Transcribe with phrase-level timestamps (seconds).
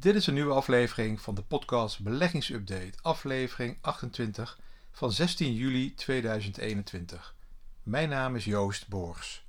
[0.00, 4.58] Dit is een nieuwe aflevering van de podcast Beleggingsupdate, aflevering 28
[4.92, 7.34] van 16 juli 2021.
[7.82, 9.44] Mijn naam is Joost Borgs.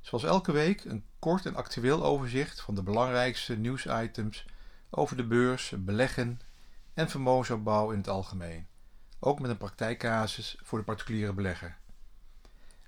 [0.00, 4.44] Zoals elke week een kort en actueel overzicht van de belangrijkste nieuwsitems
[4.90, 6.40] over de beurs, beleggen
[6.94, 8.66] en vermogensopbouw in het algemeen.
[9.18, 11.78] Ook met een praktijkcasus voor de particuliere belegger.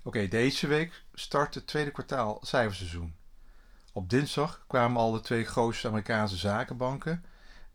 [0.03, 3.15] Oké, deze week start het tweede kwartaal cijferseizoen.
[3.93, 7.25] Op dinsdag kwamen al de twee grootste Amerikaanse zakenbanken,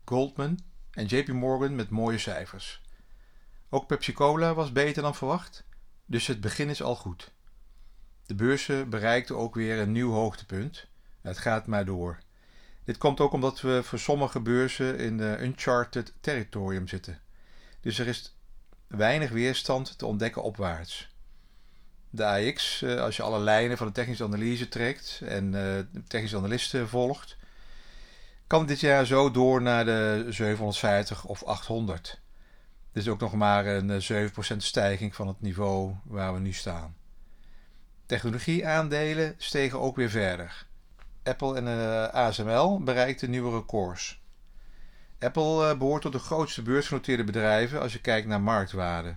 [0.05, 0.59] Goldman
[0.91, 2.81] en JP Morgan, met mooie cijfers.
[3.69, 5.63] Ook Pepsi Cola was beter dan verwacht,
[6.05, 7.31] dus het begin is al goed.
[8.25, 10.87] De beurzen bereikten ook weer een nieuw hoogtepunt.
[11.21, 12.19] Het gaat maar door.
[12.83, 17.21] Dit komt ook omdat we voor sommige beurzen in de uncharted territorium zitten.
[17.81, 18.37] Dus er is
[18.87, 21.15] weinig weerstand te ontdekken opwaarts
[22.17, 26.37] de AX, eh, als je alle lijnen van de technische analyse trekt en uh, technische
[26.37, 27.37] analisten volgt,
[28.47, 32.21] kan dit jaar zo door naar de 750 of 800.
[32.91, 36.53] Dit is ook nog maar een 7% eh, stijging van het niveau waar we nu
[36.53, 36.95] staan.
[38.05, 40.65] Technologieaandelen stegen ook weer verder.
[41.23, 44.21] Apple en ASML bereikten nieuwe records.
[45.19, 49.15] Apple behoort tot de grootste beursgenoteerde bedrijven als je kijkt naar marktwaarde.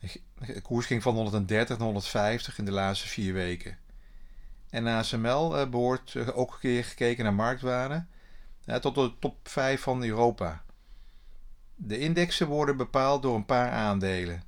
[0.00, 3.78] De koers ging van 130 naar 150 in de laatste vier weken.
[4.70, 8.04] En ASML uh, behoort uh, ook een keer gekeken naar marktwaarde
[8.80, 10.62] tot de top 5 van Europa.
[11.76, 14.42] De indexen worden bepaald door een paar aandelen.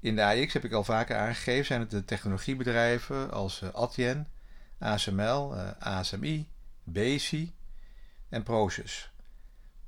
[0.00, 4.28] In de AX heb ik al vaker aangegeven, zijn het de technologiebedrijven als Adyen,
[4.78, 6.48] ASML, ASMI,
[6.84, 7.52] Besi
[8.28, 9.12] en Proces.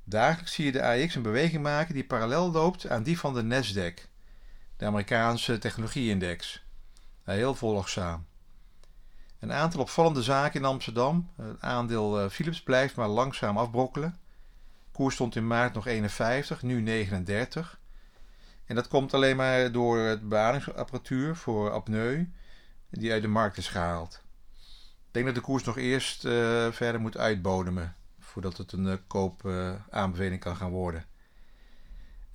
[0.03, 3.43] Dagelijks zie je de AX een beweging maken die parallel loopt aan die van de
[3.43, 4.14] Nasdaq
[4.77, 6.63] de Amerikaanse technologieindex.
[7.23, 8.25] Heel volgzaam.
[9.39, 11.29] Een aantal opvallende zaken in Amsterdam.
[11.35, 14.17] Het aandeel eh, Philips blijft maar langzaam afbrokkelen.
[14.91, 17.79] Koers stond in maart nog 51, nu 39.
[18.65, 22.29] En dat komt alleen maar door het beademingsapparatuur voor apneu
[22.89, 24.23] die uit de markt is gehaald.
[25.07, 26.31] Ik denk dat de koers nog eerst uh,
[26.71, 31.05] verder moet uitbodemen voordat het een uh, koopaanbeveling kan gaan worden.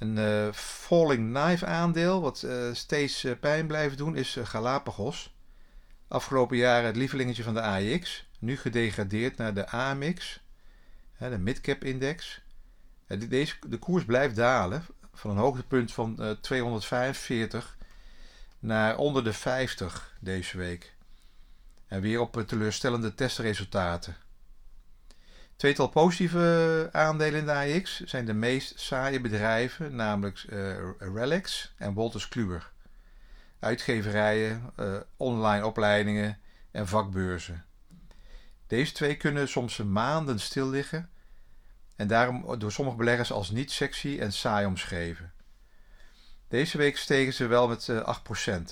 [0.00, 5.34] Een uh, falling knife aandeel, wat uh, steeds uh, pijn blijft doen, is Galapagos.
[6.09, 10.41] Afgelopen jaren het lievelingetje van de AX, nu gedegradeerd naar de AMX,
[11.12, 12.41] hè, de midcap index.
[13.28, 14.84] Deze, de koers blijft dalen
[15.15, 17.77] van een hoogtepunt van 245
[18.59, 20.94] naar onder de 50 deze week.
[21.87, 24.17] En weer op teleurstellende testresultaten.
[25.60, 31.93] Tweetal positieve aandelen in de AX zijn de meest saaie bedrijven, namelijk uh, Relics en
[31.93, 32.71] Wolters Kluwer.
[33.59, 36.38] Uitgeverijen, uh, online opleidingen
[36.70, 37.65] en vakbeurzen.
[38.66, 41.10] Deze twee kunnen soms maanden stil liggen
[41.97, 45.32] en daarom door sommige beleggers als niet sexy en saai omschreven.
[46.49, 48.19] Deze week stegen ze wel met uh, eh,
[48.49, 48.62] 8%.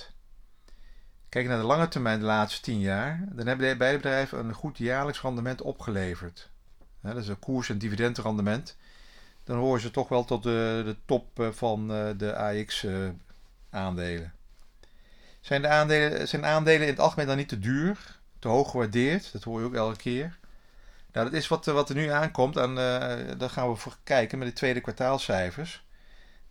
[1.29, 4.79] Kijk naar de lange termijn de laatste 10 jaar, dan hebben beide bedrijven een goed
[4.79, 6.51] jaarlijks rendement opgeleverd
[7.01, 8.77] hè, dat is een koers- en dividendrendement,
[9.45, 14.25] dan horen ze toch wel tot de, de top eh, van eh, de AX-aandelen.
[14.25, 14.31] Eh,
[15.41, 19.33] zijn, de aandelen, zijn aandelen in het algemeen dan niet te duur, te hoog gewaardeerd?
[19.33, 20.39] Dat hoor je ook elke keer.
[21.13, 22.75] Nou, dat is wat, wat er nu aankomt en
[23.39, 25.85] daar gaan we voor kijken met de tweede kwartaalcijfers.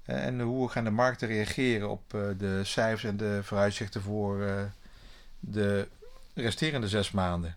[0.03, 4.45] en hoe gaan de markten reageren op de cijfers en de vooruitzichten voor
[5.39, 5.87] de
[6.33, 7.55] resterende zes maanden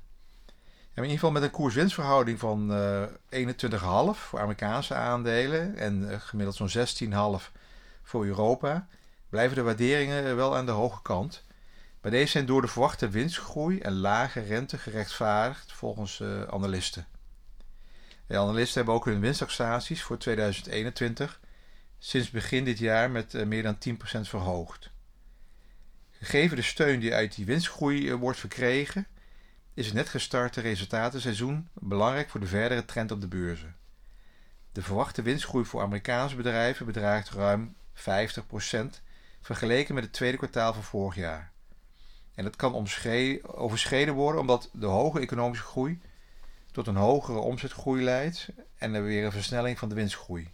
[0.95, 6.21] in ieder geval met een koers-winstverhouding van uh, eh, 21,5 voor Amerikaanse aandelen en uh,
[6.21, 7.09] gemiddeld zo'n
[7.41, 7.51] 16,5
[8.03, 8.89] voor Europa,
[9.29, 11.45] blijven de waarderingen wel aan de hoge kant.
[12.03, 17.07] Maar deze zijn door de verwachte winstgroei en lage rente gerechtvaardigd volgens analisten.
[18.27, 21.41] De analisten hebben ook hun winsttaxaties voor 2021
[21.99, 24.91] sinds begin dit jaar met meer dan 10% verhoogd.
[26.11, 29.07] Gegeven de steun die uit die winstgroei wordt verkregen,
[29.75, 33.77] is het net gestarte resultatenseizoen belangrijk voor de verdere trend op de beurzen.
[34.73, 38.01] De verwachte winstgroei voor Amerikaanse bedrijven bedraagt ruim 50%
[39.41, 41.53] vergeleken met het tweede kwartaal van vorig jaar.
[42.35, 42.75] En dat kan
[43.43, 46.01] overschreden worden omdat de hoge economische groei
[46.73, 50.51] tot een hogere omzetgroei leidt en er weer een versnelling van de winstgroei.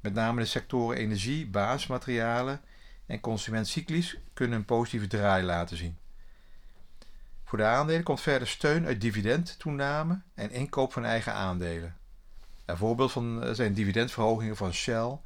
[0.00, 2.60] Met name de sectoren energie, basismaterialen
[3.06, 5.96] en consumentcyclies kunnen een positieve draai laten zien.
[7.52, 11.96] Voor de aandelen komt verder steun uit dividendtoename en inkoop van eigen aandelen.
[12.64, 15.18] Een voorbeeld van eh, zijn dividendverhogingen van Shell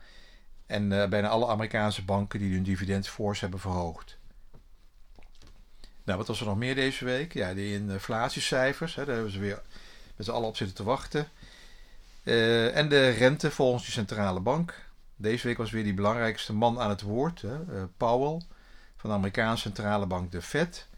[0.67, 4.19] en uh, bijna alle Amerikaanse banken die hun dividend fors hebben verhoogd.
[6.05, 7.33] Nou, wat was er nog meer deze week?
[7.33, 9.63] Ja, die inflatiecijfers, hè, daar hebben ze weer
[10.17, 11.29] met z'n allen op zitten te wachten.
[12.23, 14.75] Uh, en de rente volgens de centrale bank.
[15.17, 18.41] Deze week was weer die belangrijkste man aan het woord, hè, Powell,
[18.97, 20.89] van de Amerikaanse centrale bank, de Fed.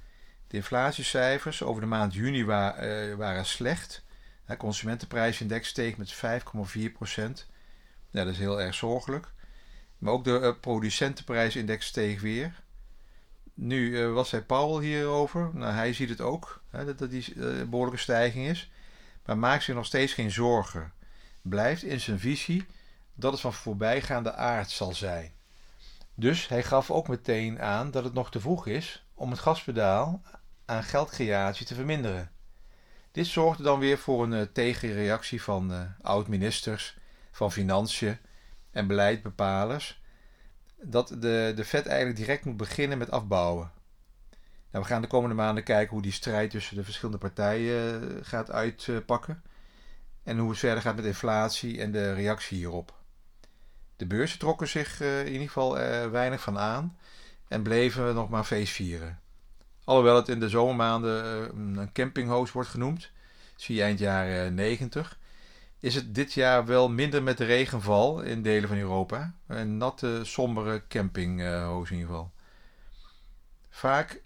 [0.48, 4.04] De inflatiecijfers over de maand juni uh, waren slecht.
[4.46, 7.46] De consumentenprijsindex steeg met 5,4 procent.
[8.10, 9.32] Ja, dat is heel erg zorgelijk.
[9.98, 12.62] Maar ook de producentenprijsindex steeg weer.
[13.54, 15.50] Nu uh, was hij Powell hierover.
[15.52, 18.70] Nou, hij ziet het ook, hè, dat dat die uh, behoorlijke stijging is.
[19.24, 20.92] Maar maakt zich nog steeds geen zorgen.
[21.42, 22.66] Blijft in zijn visie
[23.14, 25.32] dat het van voorbijgaande aard zal zijn.
[26.14, 30.22] Dus hij gaf ook meteen aan dat het nog te vroeg is om het gaspedaal
[30.64, 32.30] aan geldcreatie te verminderen.
[33.12, 36.98] Dit zorgde dan weer voor een uh, tegenreactie van uh, oud-ministers
[37.30, 38.18] van Financiën
[38.70, 40.02] en beleidbepalers
[40.82, 43.70] dat de, de Fed eigenlijk direct moet beginnen met afbouwen.
[44.70, 48.18] Nou, we gaan de komende maanden kijken hoe die strijd tussen de verschillende partijen uh,
[48.22, 49.42] gaat uitpakken
[50.22, 52.96] en hoe het verder gaat met inflatie en de reactie hierop.
[53.96, 55.72] De beurzen trokken zich in ieder geval
[56.10, 56.98] weinig van aan
[57.48, 59.20] en bleven nog maar feest vieren.
[59.84, 63.10] Alhoewel het in de zomermaanden uh, een campinghost wordt genoemd,
[63.56, 65.18] zie eind jaren 90,
[65.80, 69.34] is het dit jaar wel minder met de regenval in delen van Europa.
[69.46, 72.32] Een natte, sombere campinghost in ieder geval.
[73.70, 74.22] Vaak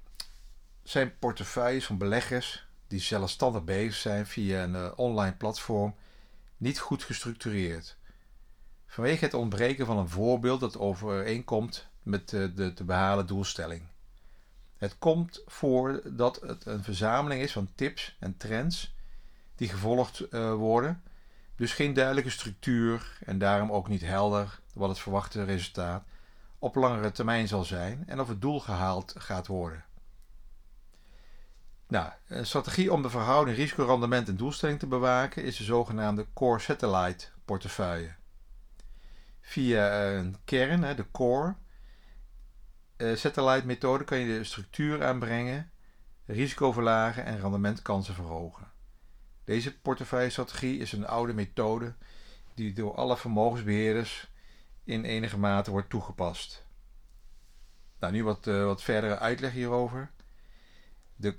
[0.82, 5.94] zijn portefeuilles van beleggers die zelfstandig bezig zijn via een online platform
[6.56, 7.96] niet goed gestructureerd.
[8.86, 13.82] Vanwege het ontbreken van een voorbeeld dat overeenkomt met de, te behalen doelstelling.
[14.76, 18.94] Het komt voor dat het een verzameling is van tips en trends
[19.54, 21.02] die gevolgd uh, worden,
[21.56, 26.04] dus geen duidelijke structuur en daarom ook niet helder wat het verwachte resultaat
[26.58, 29.84] op langere termijn zal zijn en of het doel gehaald gaat worden.
[31.87, 36.58] Nou, een strategie om de verhouding risicorendement en doelstelling te bewaken is de zogenaamde Core
[36.58, 38.14] Satellite portefeuille.
[39.40, 41.55] Via een kern, de core
[43.14, 45.70] satellite methode, kan je de structuur aanbrengen,
[46.26, 48.70] risico verlagen en rendementkansen verhogen.
[49.44, 51.94] Deze portefeuille-strategie is een oude methode
[52.54, 54.31] die door alle vermogensbeheerders
[54.84, 56.66] in enige mate wordt toegepast.
[57.99, 60.10] Nou, nu wat, uh, wat verdere uitleg hierover.
[61.16, 61.38] De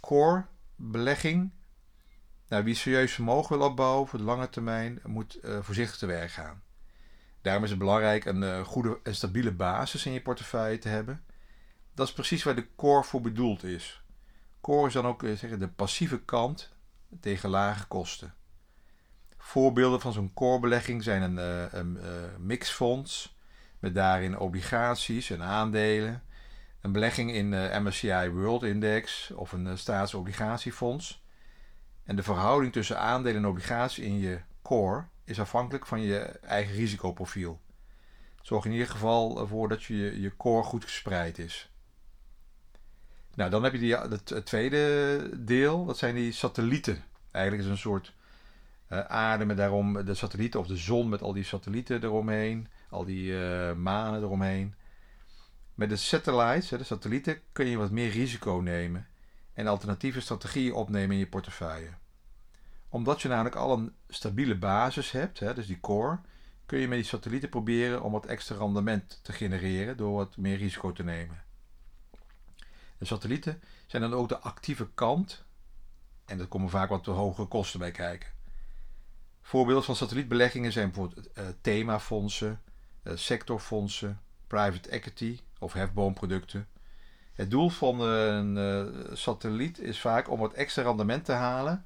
[0.00, 1.52] core belegging.
[2.48, 6.30] Nou, wie serieus vermogen wil opbouwen voor de lange termijn, moet uh, voorzichtig te werk
[6.30, 6.62] gaan.
[7.46, 11.24] Daarom is het belangrijk een uh, goede en stabiele basis in je portefeuille te hebben.
[11.94, 14.02] Dat is precies waar de core voor bedoeld is.
[14.60, 16.72] Core is dan ook zeggen, de passieve kant
[17.20, 18.34] tegen lage kosten.
[19.38, 21.98] Voorbeelden van zo'n core-belegging zijn een, uh, een
[22.38, 23.36] mixfonds
[23.78, 26.22] met daarin obligaties en aandelen,
[26.80, 31.24] een belegging in de MSCI World Index of een staatsobligatiefonds.
[32.04, 36.74] En de verhouding tussen aandelen en obligaties in je core is afhankelijk van je eigen
[36.74, 37.60] risicoprofiel.
[38.42, 41.70] Zorg in ieder geval ervoor dat je, je core goed gespreid is.
[43.34, 47.04] Nou, dan heb je die, het, tweede deel, dat zijn die satellieten.
[47.30, 48.14] Eigenlijk is een soort
[48.88, 53.04] uh, aarde met daarom de satellieten, of de zon met al die satellieten eromheen, al
[53.04, 54.74] die uh, manen eromheen.
[55.74, 59.06] Met de satellites, de satellieten, kun je wat meer risico nemen
[59.52, 61.90] en alternatieve strategieën opnemen in je portefeuille
[62.96, 66.18] omdat je namelijk al een stabiele basis hebt, hè, dus die core,
[66.66, 70.56] kun je met die satellieten proberen om wat extra rendement te genereren door wat meer
[70.56, 71.44] risico te nemen.
[72.98, 75.44] De satellieten zijn dan ook de actieve kant
[76.24, 78.30] en er komen vaak wat hogere kosten bij kijken.
[79.42, 82.62] Voorbeelden van satellietbeleggingen zijn bijvoorbeeld uh, themafondsen,
[83.02, 86.68] uh, sectorfondsen, private equity of hefboomproducten.
[87.32, 91.84] Het doel van een uh, satelliet is vaak om wat extra rendement te halen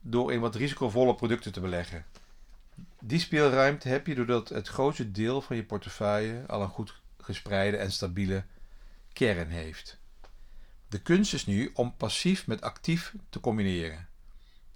[0.00, 2.04] door in wat risicovolle producten te beleggen.
[3.00, 7.76] Die speelruimte heb je doordat het grootste deel van je portefeuille al een goed gespreide
[7.76, 8.44] en stabiele
[9.12, 9.98] kern heeft.
[10.88, 14.08] De kunst is nu om passief met actief te combineren.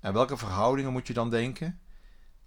[0.01, 1.81] Aan welke verhoudingen moet je dan denken?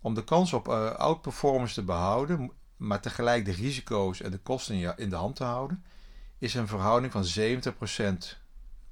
[0.01, 4.97] Om de kans op uh, outperformance te behouden, maar tegelijk de risico's en de kosten
[4.97, 5.83] in de hand te houden,
[6.37, 7.25] is een verhouding van
[8.35, 8.37] 70%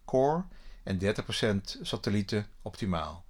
[0.05, 0.43] core
[0.83, 3.24] en 30% satellieten optimaal.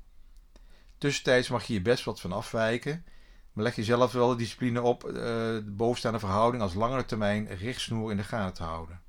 [1.06, 3.06] Tussentijds mag je hier best wat van afwijken.
[3.54, 7.48] Maar leg je zelf wel de discipline op uh, de bovenstaande verhouding als langere termijn
[7.48, 9.02] richtsnoer in de gaten te houden.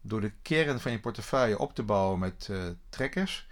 [0.00, 3.48] Door de kern van je portefeuille op te bouwen met uh, trekkers,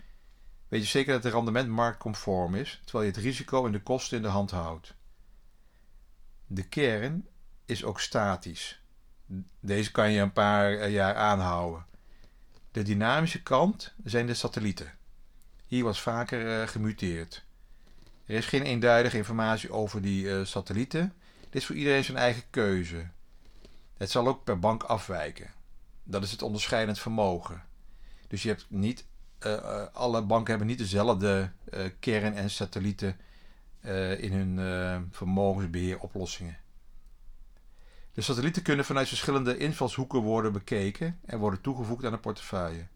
[0.68, 4.16] weet je zeker dat de rendement marktconform is, terwijl je het risico en de kosten
[4.16, 4.94] in de hand houdt.
[6.46, 7.28] De kern
[7.64, 8.82] is ook statisch.
[9.60, 11.86] Deze kan je een paar eh, jaar aanhouden.
[12.70, 14.97] De dynamische kant zijn de satellieten.
[15.68, 17.44] Hier was vaker uh, gemuteerd.
[18.26, 21.12] Er is geen eenduidige informatie over die uh, satellieten.
[21.40, 23.08] Dit is voor iedereen zijn eigen keuze.
[23.96, 25.50] Het zal ook per bank afwijken.
[26.02, 27.62] Dat is het onderscheidend vermogen.
[28.28, 29.04] Dus je hebt niet,
[29.46, 31.52] uh, alle banken hebben niet dezelfde
[32.00, 33.16] kern- en satellieten
[34.18, 36.58] in hun vermogensbeheeroplossingen.
[38.12, 42.86] De satellieten kunnen vanuit verschillende invalshoeken worden bekeken en worden toegevoegd aan de portefeuille.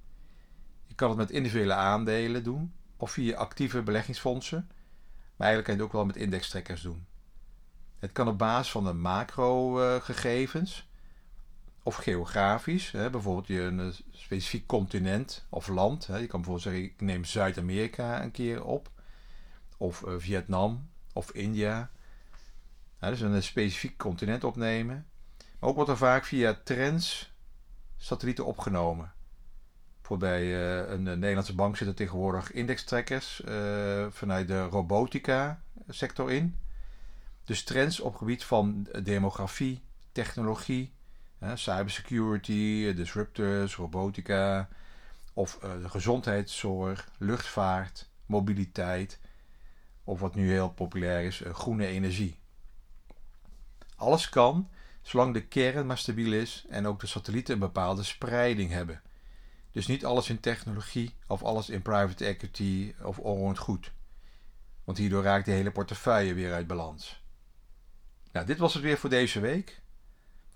[1.03, 4.69] Kan het met individuele aandelen doen of via actieve beleggingsfondsen,
[5.37, 7.07] maar eigenlijk kan je het ook wel met indextrekkers doen.
[7.99, 10.89] Het kan op basis van de macro-gegevens
[11.83, 16.05] of geografisch, bijvoorbeeld je een specifiek continent of land.
[16.05, 18.91] Je kan bijvoorbeeld zeggen: ik neem Zuid-Amerika een keer op,
[19.77, 21.91] of uh, Vietnam of India.
[22.99, 25.07] dus een specifiek continent opnemen.
[25.59, 27.33] Maar ook wordt er vaak via trends
[27.97, 29.13] satellieten opgenomen.
[30.19, 36.59] Bij uh, een Nederlandse bank zitten tegenwoordig indextrekkers uh, vanuit de robotica sector in.
[37.45, 39.83] Dus trends op gebied van demografie,
[40.13, 40.93] technologie,
[41.55, 44.69] cybersecurity, disruptors, robotica
[45.33, 49.19] of gezondheidszorg, luchtvaart, mobiliteit
[50.05, 52.39] of wat nu heel populair is, groene energie.
[53.97, 54.69] Alles kan
[55.03, 59.03] zolang de kern maar stabiel is en ook de satellieten een bepaalde spreiding hebben.
[59.73, 63.93] Dus niet alles in technologie of alles in private equity of onroerend goed.
[64.85, 67.23] Want hierdoor raakt de hele portefeuille weer uit balans.
[68.33, 69.81] Nou, dit was het weer voor deze week.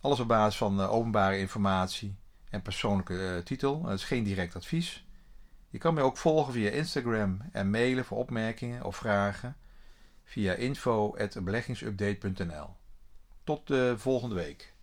[0.01, 2.17] Alles op basis van uh, openbare informatie
[2.51, 3.83] en persoonlijke uh, titel.
[3.83, 5.07] Dat is geen direct advies.
[5.71, 9.57] Je kan mij ook volgen via Instagram en mailen voor opmerkingen of vragen
[10.25, 12.77] via info.beleggingsupdate.nl.
[13.45, 14.76] Tot de volgende week.